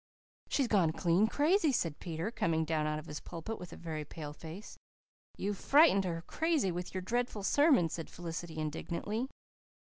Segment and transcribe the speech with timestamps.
[0.49, 4.03] "She's gone clean crazy," said Peter, coming down out of his pulpit with a very
[4.03, 4.75] pale face.
[5.37, 9.29] "You've frightened her crazy with your dreadful sermon," said Felicity indignantly.